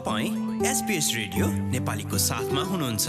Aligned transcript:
तपाईँ 0.00 0.64
SBS 0.66 1.12
radio 1.16 1.46
नेपालीको 1.70 2.18
साथमा 2.18 2.62
हुनुहुन्छ। 2.64 3.08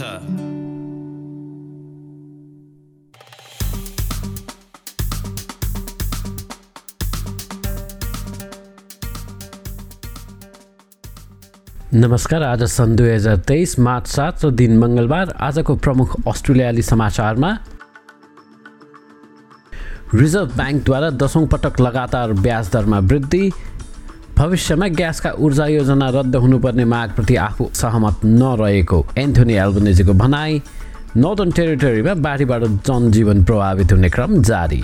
नमस्कार 11.94 12.42
आज 12.42 12.62
सन् 12.64 12.96
दुई 12.96 13.08
हजार 13.08 13.36
तेइस 13.48 13.78
मार्च 13.78 14.06
सात 14.08 14.44
र 14.44 14.50
दिन 14.52 14.78
मङ्गलबार 14.78 15.36
आजको 15.40 15.76
प्रमुख 15.76 16.16
अस्ट्रेलियाली 16.28 16.82
समाचारमा। 16.84 17.56
रिजर्भ 20.14 20.56
ब्याङ्कद्वारा 20.56 21.10
दसौँ 21.16 21.46
पटक 21.48 21.80
लगातार 21.80 22.32
ब्याज 22.44 22.70
दरमा 22.72 22.98
वृद्धि 23.08 23.44
भविष्यमा 24.42 24.86
ग्यासका 24.98 25.30
ऊर्जा 25.38 25.66
योजना 25.66 26.08
रद्द 26.10 26.36
हुनुपर्ने 26.36 26.84
मागप्रति 26.84 27.34
आफू 27.38 27.68
सहमत 27.78 28.24
नरहेको 28.26 28.98
एन्थोनी 29.18 29.54
एल्बनेजीको 29.54 30.12
भनाई 30.18 30.58
नर्दन 31.16 31.50
टेरिटोरीमा 31.58 32.14
बाढीबाट 32.26 32.62
जनजीवन 32.88 33.44
प्रभावित 33.44 33.92
हुने 33.92 34.10
क्रम 34.10 34.42
जारी। 34.42 34.82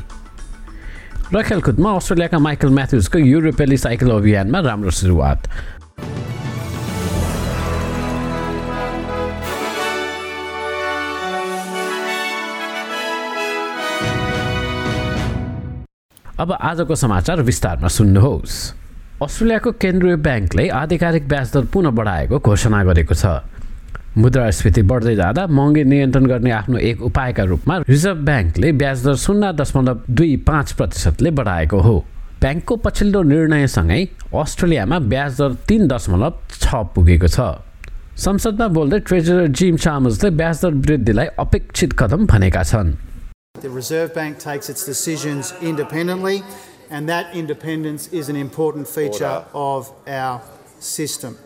र 1.35 1.43
खेलकुदमा 1.43 1.91
अस्ट्रेलियाका 1.91 2.39
माइकल 2.39 2.71
म्याथ्युजको 2.71 3.19
युरोपेली 3.19 3.77
साइकल 3.77 4.11
अभियानमा 4.13 4.61
राम्रो 4.63 4.91
सुरुवात। 4.95 5.51
अब 16.39 16.53
आजको 16.53 16.95
समाचार 16.95 17.43
विस्तारमा 17.43 17.89
सुन्नुहोस्। 17.91 18.55
अस्ट्रेलियाको 19.23 19.71
केन्द्रीय 19.83 20.17
ब्याङ्कले 20.17 20.69
आधिकारिक 20.79 21.29
ब्याज 21.29 21.53
दर 21.53 21.65
पुनः 21.75 21.91
बढाएको 21.91 22.39
घोषणा 22.39 22.83
गरेको 22.85 23.15
छ। 23.15 23.43
मुद्रास्फीति 24.15 24.83
बढ्दै 24.83 25.15
जाँदा 25.17 25.47
महँगी 25.49 25.83
नियन्त्रण 25.85 26.27
गर्ने 26.27 26.51
आफ्नो 26.51 26.79
एक 26.79 27.03
उपायका 27.03 27.43
रूपमा 27.51 27.79
रिजर्भ 27.89 28.19
ब्याङ्कले 28.25 28.73
ब्याज 28.79 29.05
दर 29.07 29.17
शून्य 29.19 29.53
दशमलव 29.59 29.97
दुई 30.11 30.37
पाँच 30.47 30.73
प्रतिशतले 30.73 31.31
बढाएको 31.35 31.79
हो। 31.81 31.97
ब्याङ्कको 32.41 32.77
पछिल्लो 32.87 33.23
निर्णयसँगै 33.35 34.01
अस्ट्रेलियामा 34.39 34.99
ब्याज 35.11 35.33
दर 35.41 35.51
तिन 35.67 35.89
दशमलव 35.89 36.33
छ 36.55 36.63
पुगेको 36.95 37.27
छ। 37.27 37.39
संसदमा 38.23 38.67
बोल्दै 38.71 38.99
ट्रेजरर 39.03 39.47
जिम 39.51 39.77
चामसले 39.83 40.31
ब्याज 40.31 40.63
दर 40.63 40.73
वृद्धिलाई 40.87 41.27
अपेक्षित 41.43 41.91
कदम 41.99 42.27
भनेका 42.31 42.63
छन्। 42.63 42.95
And 46.91 47.09
that 47.09 47.35
independence 47.35 48.09
is 48.13 48.29
an 48.29 48.37
important 48.37 48.89
feature 48.89 49.27
Order. 49.27 49.47
of 49.55 49.93
our 50.07 50.43
system. 50.81 51.39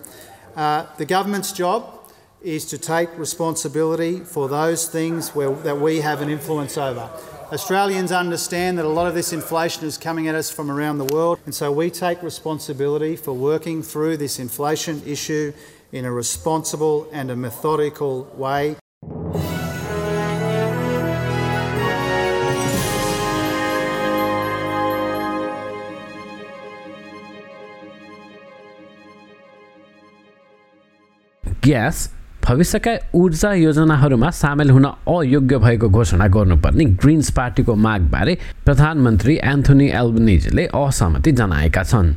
Uh, 0.56 0.86
the 0.98 1.04
government's 1.04 1.52
job 1.52 1.98
is 2.42 2.64
to 2.66 2.78
take 2.78 3.16
responsibility 3.16 4.20
for 4.20 4.48
those 4.48 4.88
things 4.88 5.30
where, 5.30 5.50
that 5.50 5.78
we 5.78 6.00
have 6.00 6.20
an 6.20 6.28
influence 6.28 6.76
over. 6.76 7.08
Australians 7.52 8.10
understand 8.10 8.78
that 8.78 8.84
a 8.84 8.88
lot 8.88 9.06
of 9.06 9.14
this 9.14 9.32
inflation 9.32 9.84
is 9.84 9.98
coming 9.98 10.26
at 10.26 10.34
us 10.34 10.50
from 10.50 10.70
around 10.70 10.98
the 10.98 11.04
world, 11.04 11.38
and 11.44 11.54
so 11.54 11.70
we 11.70 11.90
take 11.90 12.22
responsibility 12.22 13.14
for 13.14 13.32
working 13.32 13.82
through 13.82 14.16
this 14.16 14.38
inflation 14.38 15.02
issue 15.06 15.52
in 15.92 16.04
a 16.04 16.10
responsible 16.10 17.06
and 17.12 17.30
a 17.30 17.36
methodical 17.36 18.24
way. 18.34 18.76
Gas 31.64 31.96
भविष्यका 32.44 32.92
ऊर्जा 33.14 33.52
योजनाहरूमा 33.54 34.30
सामेल 34.30 34.70
हुन 34.70 34.84
अयोग्य 34.84 35.58
भएको 35.58 35.88
घोषणा 35.88 36.26
गर्नुपर्ने 36.26 36.84
greens 36.98 37.30
पार्टीको 37.30 37.74
मागबारे 37.74 38.34
प्रधानमन्त्री 38.64 39.34
एन्थोनी 39.44 39.86
एल्बनिजले 39.94 40.64
असहमति 40.74 41.32
जनाएका 41.32 41.82
छन्। 41.82 42.14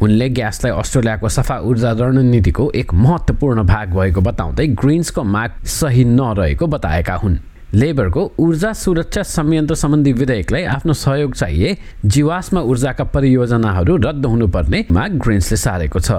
उनले 0.00 0.28
ग्यासलाई 0.28 0.72
अस्ट्रेलियाको 0.72 1.28
सफा 1.28 1.58
ऊर्जा 1.60 1.92
रणनीतिको 1.92 2.70
एक 2.74 2.94
महत्त्वपूर्ण 2.94 3.62
भाग 3.66 3.92
भएको 3.96 4.20
बताउँदै 4.20 4.66
ग्रिन्सको 4.80 5.24
माग 5.24 5.64
सही 5.66 6.04
नरहेको 6.16 6.66
बताएका 6.66 7.14
हुन्। 7.14 7.36
लेबरको 7.74 8.22
ऊर्जा 8.38 8.72
सुरक्षा 8.72 9.22
संयन्त्र 9.28 9.74
सम्बन्धी 9.74 10.12
विधेयकलाई 10.12 10.64
आफ्नो 10.76 10.92
सहयोग 10.94 11.34
चाहिए 11.34 11.76
जीवाश्म 12.06 12.58
ऊर्जाका 12.64 13.04
परियोजनाहरू 13.12 13.96
रद्द 13.96 14.26
हुनुपर्ने 14.26 14.84
माग 14.92 15.18
ग्रिन्सले 15.20 15.56
सारेको 15.56 16.00
छ। 16.00 16.12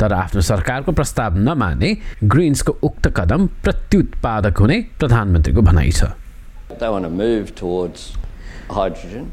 तर 0.00 0.12
आफ्नो 0.12 0.40
सरकारको 0.50 0.92
प्रस्ताव 0.92 1.36
नमाने 1.48 1.96
ग्रिन्सको 2.34 2.76
उक्त 2.88 3.08
कदम 3.16 3.46
प्रत्युत्पादक 3.64 4.58
हुने 4.58 4.80
प्रधानमन्त्रीको 5.00 5.62
भनाइ 5.70 5.90
छ 6.00 6.12
They 6.78 6.88
want 6.88 7.04
to 7.04 7.10
move 7.10 7.54
towards 7.54 8.14
hydrogen. 8.68 9.32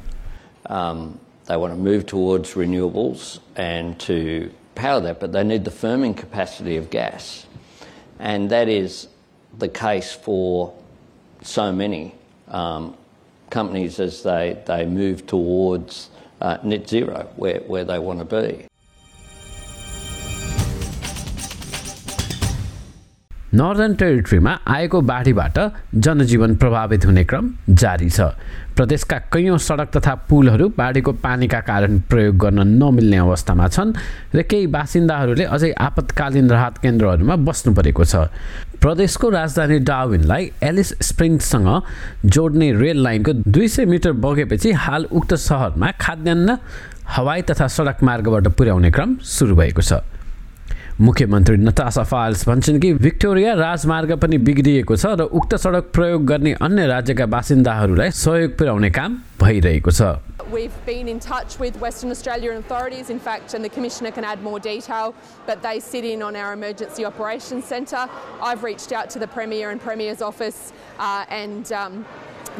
Um, 0.68 1.20
they 1.46 1.58
want 1.58 1.74
to 1.74 1.80
move 1.80 2.06
towards 2.06 2.54
renewables 2.54 3.40
and 3.56 3.98
to 4.02 4.52
power 4.76 5.00
that, 5.02 5.20
but 5.20 5.32
they 5.32 5.44
need 5.44 5.66
the 5.66 5.72
firming 5.72 6.16
capacity 6.16 6.78
of 6.78 6.90
gas. 6.90 7.46
And 8.20 8.50
that 8.52 8.70
is 8.70 9.08
the 9.58 9.68
case 9.68 10.14
for 10.14 10.74
so 11.42 11.72
many 11.72 12.14
um, 12.48 12.96
companies 13.50 14.00
as 14.00 14.22
they, 14.24 14.62
they 14.66 14.86
move 14.86 15.26
towards 15.26 16.10
uh, 16.42 16.58
net 16.64 16.88
zero, 16.88 17.28
where, 17.36 17.60
where 17.62 17.84
they 17.84 18.00
want 18.00 18.20
to 18.20 18.26
be. 18.26 18.66
Northern 23.55 23.95
टेरिटरीमा 23.95 24.53
आएको 24.67 25.01
बाढीबाट 25.01 25.59
जनजीवन 25.95 26.57
प्रभावित 26.57 27.05
हुने 27.07 27.25
क्रम 27.25 27.51
जारी 27.71 28.11
छ। 28.11 28.21
प्रदेशका 28.77 29.19
कैयौँ 29.33 29.59
सडक 29.59 29.91
तथा 29.97 30.15
पुलहरू 30.29 30.69
बाढीको 30.77 31.13
पानीका 31.23 31.61
कारण 31.61 31.99
प्रयोग 32.11 32.37
गर्न 32.37 32.67
नमिल्ने 32.83 33.17
अवस्थामा 33.17 33.69
छन् 33.69 33.93
र 34.35 34.43
केही 34.43 34.67
बासिन्दाहरूले 34.67 35.45
अझै 35.47 35.71
आपतकालीन 35.73 36.51
राहत 36.51 36.79
केन्द्रहरूमा 36.83 37.37
बस्नु 37.47 37.75
परेको 37.75 38.05
छ। 38.05 38.27
प्रदेशको 38.83 39.29
राजधानी 39.31 39.79
डाविनलाई 39.87 40.51
एलिस 40.63 40.93
स्प्रिङ्ससँग 41.03 41.71
जोड्ने 42.27 42.73
रेल 42.73 42.99
लाइनको 43.03 43.33
दुई 43.47 43.69
सय 43.69 43.85
मिटर 43.87 44.13
बगेपछि 44.27 44.73
हाल 44.85 45.07
उक्त 45.13 45.35
सहरमा 45.39 45.91
खाद्यान्न 46.01 46.59
हवाई 47.17 47.43
तथा 47.49 47.67
सडक 47.71 48.03
मार्गबाट 48.03 48.49
पुर्याउने 48.59 48.91
क्रम 48.91 49.17
सुरु 49.23 49.57
भएको 49.57 49.83
छ। 49.83 50.03
मुख्यमन्त्री 51.01 51.57
नतासा 51.57 52.03
फाइल्स 52.09 52.49
भन्छन् 52.49 52.79
कि 52.81 52.93
भिक्टोरिया 53.05 53.53
राजमार्ग 53.55 54.13
पनि 54.21 54.37
बिग्रिएको 54.49 54.97
छ 54.97 55.07
र 55.21 55.29
उक्त 55.29 55.55
सडक 55.61 55.91
प्रयोग 55.93 56.25
गर्ने 56.27 56.53
अन्य 56.67 56.87
राज्यका 56.89 57.27
बासिन्दाहरूलाई 57.35 58.11
सहयोग 58.17 58.57
पुर्याउने 58.59 58.91
काम 58.97 59.19
भइरहेको 59.43 59.91
छ 59.93 60.17
We've 60.55 60.79
been 60.87 61.09
in 61.13 61.19
touch 61.21 61.59
with 61.59 61.77
Western 61.83 62.13
Australian 62.15 62.59
authorities, 62.59 63.11
in 63.11 63.19
fact, 63.19 63.55
and 63.55 63.65
the 63.65 63.71
Commissioner 63.77 64.13
can 64.13 64.25
add 64.25 64.43
more 64.43 64.61
detail, 64.61 65.13
but 65.47 65.61
they 65.61 65.81
sit 65.81 66.05
in 66.05 66.23
on 66.23 66.37
our 66.37 66.53
Emergency 66.53 67.05
Operations 67.05 67.65
Centre. 67.65 68.05
I've 68.41 68.63
reached 68.63 68.93
out 68.93 69.11
to 69.17 69.19
the 69.19 69.27
Premier 69.27 69.71
and 69.71 69.83
Premier's 69.89 70.23
office 70.23 70.73
uh, 71.01 71.25
and 71.41 71.73
um, 71.73 72.05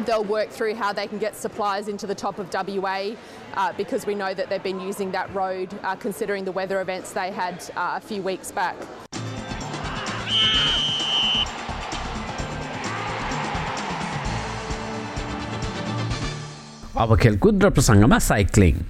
They'll 0.05 0.23
work 0.23 0.49
through 0.49 0.75
how 0.75 0.93
they 0.93 1.07
can 1.07 1.17
get 1.17 1.35
supplies 1.35 1.87
into 1.87 2.05
the 2.05 2.15
top 2.15 2.37
of 2.39 2.53
WA 2.53 3.15
uh, 3.55 3.73
because 3.73 4.05
we 4.05 4.13
know 4.13 4.33
that 4.33 4.49
they've 4.49 4.61
been 4.61 4.79
using 4.79 5.11
that 5.11 5.33
road 5.33 5.73
uh, 5.83 5.95
considering 5.95 6.45
the 6.45 6.51
weather 6.51 6.81
events 6.81 7.13
they 7.13 7.31
had 7.31 7.63
uh, 7.75 7.93
a 7.97 8.01
few 8.01 8.21
weeks 8.21 8.51
back. 8.51 8.75
Abakel 16.93 17.39
could 17.39 17.61
represent 17.61 18.11
a 18.11 18.19
cycling. 18.19 18.83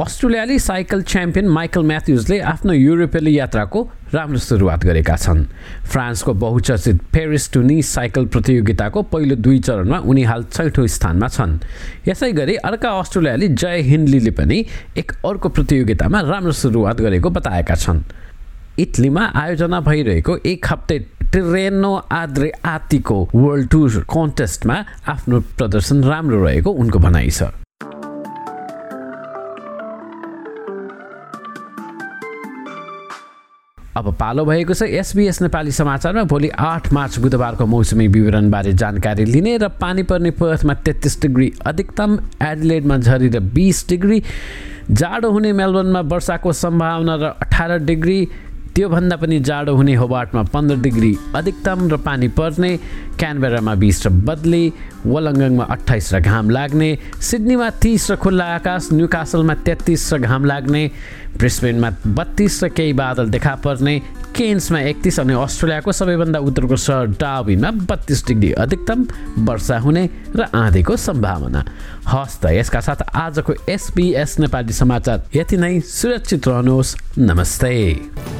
अस्ट्रेलियाली 0.00 0.58
cycle 0.58 1.02
champion 1.02 1.48
Michael 1.48 1.82
म्याथ्युजले 1.86 2.38
आफ्नो 2.40 2.72
युरोपेली 2.72 3.36
यात्राको 3.38 3.82
राम्रो 4.14 4.38
सुरुवात 4.38 4.84
गरेका 4.84 5.16
छन्। 5.16 5.44
फ्रान्सको 5.92 6.34
बहुचर्चित 6.34 7.00
पेरिस 7.12 7.50
टु 7.52 7.60
निस 7.62 7.92
साइकल 7.94 8.26
प्रतियोगिताको 8.32 9.02
पहिलो 9.12 9.36
दुई 9.36 9.58
चरणमा 9.60 9.98
उनी 10.00 10.22
हाल 10.24 10.44
छैठौँ 10.52 10.86
स्थानमा 10.88 11.28
छन्। 11.28 11.58
यसै 12.08 12.32
गरी 12.32 12.56
अर्का 12.56 12.90
अस्ट्रेलियाली 12.98 13.48
जय 13.50 13.80
हिन्डलीले 13.90 14.30
पनि 14.40 14.64
एक 14.96 15.12
अर्को 15.20 15.48
प्रतियोगितामा 15.50 16.20
राम्रो 16.32 16.52
सुरुवात 16.54 17.00
गरेको 17.00 17.30
बताएका 17.30 17.74
छन्। 17.76 18.02
इटलीमा 18.80 19.30
आयोजना 19.36 19.80
भइरहेको 19.84 20.36
एक 20.46 20.66
हप्ते 20.70 20.98
ट्रेनो 21.32 21.94
आद्रे 22.12 22.52
आतिको 22.66 23.28
वर्ल्ड 23.34 23.68
टुर 23.70 24.04
कन्टेस्टमा 24.08 24.84
आफ्नो 25.08 25.40
प्रदर्शन 25.58 26.04
राम्रो 26.04 26.44
रहेको 26.44 26.70
उनको 26.72 26.98
भनाइ 26.98 27.30
छ। 27.30 27.59
अब 34.00 34.14
पालो 34.16 34.44
भएको 34.44 34.74
छ। 34.74 34.82
एसबिएस 34.96 35.40
नेपाली 35.42 35.72
समाचारमा 35.72 36.22
भोलि 36.24 36.48
आठ 36.48 36.92
मार्च 36.92 37.18
बुधबारको 37.20 37.66
मौसमी 37.66 38.06
विवरणबारे 38.08 38.72
जानकारी 38.72 39.24
लिने 39.26 39.56
र 39.58 39.68
पानी 39.76 40.02
पर्ने 40.08 40.30
पर्थमा 40.40 40.74
तेत्तिस 40.80 41.20
डिग्री 41.22 41.52
अधिकतम 41.66 42.18
एडिलेडमा 42.42 42.96
झरेर 42.96 43.38
बिस 43.52 43.88
डिग्री 43.88 44.22
जाडो 44.90 45.30
हुने 45.30 45.52
मेलबर्नमा 45.52 46.00
वर्षाको 46.08 46.52
सम्भावना 46.56 47.14
र 47.16 47.34
अठार 47.44 47.76
डिग्री 47.84 48.20
त्योभन्दा 48.74 49.16
पनि 49.16 49.38
जाडो 49.40 49.74
हुने 49.76 49.94
होबार्टमा 49.94 50.42
पन्ध्र 50.54 50.76
डिग्री 50.80 51.12
अधिकतम 51.36 51.88
र 51.90 51.96
पानी 52.06 52.28
पर्ने 52.38 52.70
क्यानबेरामा 53.18 53.74
बिस 53.74 54.06
र 54.06 54.10
बदली 54.28 54.64
वलङ्गङमा 55.06 55.64
अठाइस 55.64 56.12
र 56.14 56.20
घाम 56.20 56.50
लाग्ने 56.50 56.90
सिडनीमा 57.20 57.68
तिस 57.82 58.10
र 58.10 58.16
खुल्ला 58.16 58.44
आकाश 58.56 58.88
न्युकासलमा 58.92 59.54
तेत्तिस 59.66 60.12
र 60.12 60.18
घाम 60.20 60.44
लाग्ने 60.44 60.82
ब्रिस्बेनमा 61.38 61.90
बत्तिस 62.16 62.62
र 62.64 62.68
केही 62.68 62.92
बादल 62.92 63.30
देखा 63.30 63.54
पर्ने 63.64 63.94
केन्समा 64.30 64.80
एकतिस 64.80 65.20
अनि 65.20 65.34
अस्ट्रेलियाको 65.34 65.92
सबैभन्दा 65.92 66.38
उत्तरको 66.38 66.76
सहर 66.76 67.06
डाविनमा 67.18 67.70
बत्तिस 67.90 68.26
डिग्री 68.26 68.52
अधिकतम 68.64 69.06
वर्षा 69.46 69.78
हुने 69.78 70.04
र 70.36 70.46
आँधीको 70.54 70.96
सम्भावना। 70.96 71.64
हस् 72.06 72.40
त 72.42 72.54
यसका 72.54 72.80
साथ 72.80 73.02
आजको 73.14 73.52
एसबिएस 73.68 74.38
नेपाली 74.40 74.72
समाचार 74.72 75.18
यति 75.34 75.56
नै। 75.56 75.80
सुरक्षित 75.80 76.48
रहनुहोस्। 76.48 76.96
नमस्ते। 77.18 78.39